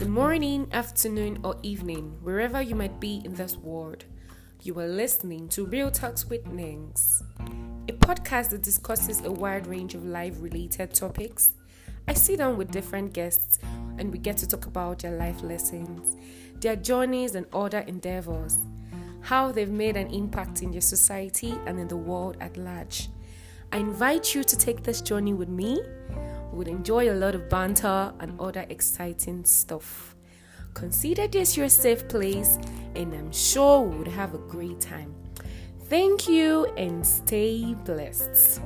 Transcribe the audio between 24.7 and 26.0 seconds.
this journey with me.